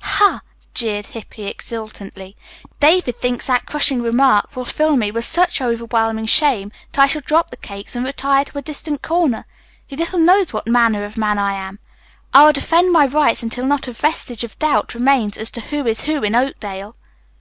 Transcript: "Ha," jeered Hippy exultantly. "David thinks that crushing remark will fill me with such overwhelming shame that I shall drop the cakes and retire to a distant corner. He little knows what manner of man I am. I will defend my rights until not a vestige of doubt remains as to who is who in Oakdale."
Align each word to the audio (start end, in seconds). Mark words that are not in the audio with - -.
"Ha," 0.00 0.42
jeered 0.74 1.06
Hippy 1.06 1.48
exultantly. 1.48 2.36
"David 2.78 3.16
thinks 3.16 3.48
that 3.48 3.66
crushing 3.66 4.00
remark 4.00 4.54
will 4.54 4.64
fill 4.64 4.94
me 4.96 5.10
with 5.10 5.24
such 5.24 5.60
overwhelming 5.60 6.26
shame 6.26 6.70
that 6.92 7.02
I 7.02 7.06
shall 7.08 7.20
drop 7.22 7.50
the 7.50 7.56
cakes 7.56 7.96
and 7.96 8.06
retire 8.06 8.44
to 8.44 8.58
a 8.58 8.62
distant 8.62 9.02
corner. 9.02 9.44
He 9.88 9.96
little 9.96 10.20
knows 10.20 10.52
what 10.52 10.68
manner 10.68 11.04
of 11.04 11.16
man 11.16 11.36
I 11.36 11.54
am. 11.54 11.80
I 12.32 12.44
will 12.44 12.52
defend 12.52 12.92
my 12.92 13.06
rights 13.06 13.42
until 13.42 13.66
not 13.66 13.88
a 13.88 13.92
vestige 13.92 14.44
of 14.44 14.56
doubt 14.60 14.94
remains 14.94 15.36
as 15.36 15.50
to 15.50 15.60
who 15.62 15.84
is 15.84 16.02
who 16.04 16.22
in 16.22 16.36
Oakdale." 16.36 16.94